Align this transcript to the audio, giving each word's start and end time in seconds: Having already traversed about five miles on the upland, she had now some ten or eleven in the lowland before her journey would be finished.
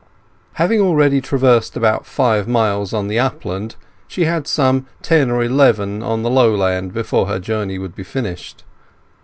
Having 0.53 0.81
already 0.81 1.21
traversed 1.21 1.77
about 1.77 2.07
five 2.07 2.47
miles 2.47 2.91
on 2.91 3.07
the 3.07 3.19
upland, 3.19 3.75
she 4.07 4.25
had 4.25 4.45
now 4.45 4.47
some 4.47 4.87
ten 5.03 5.29
or 5.29 5.43
eleven 5.43 6.01
in 6.01 6.23
the 6.23 6.29
lowland 6.31 6.91
before 6.91 7.27
her 7.27 7.37
journey 7.37 7.77
would 7.77 7.93
be 7.93 8.01
finished. 8.01 8.63